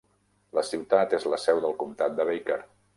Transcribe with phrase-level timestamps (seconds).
[0.59, 2.63] La ciutat és la seu del comtat de Baker.